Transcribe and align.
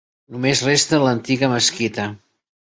Només 0.35 0.63
resta 0.69 1.01
l'antiga 1.05 1.53
mesquita. 1.55 2.11